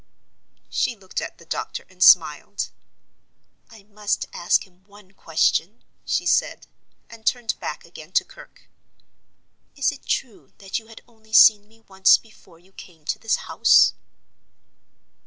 [0.71, 2.71] She looked at the doctor and smiled.
[3.69, 6.65] "I must ask him one question," she said,
[7.07, 8.67] and turned back again to Kirke.
[9.75, 13.35] "Is it true that you had only seen me once before you came to this
[13.45, 13.93] house?"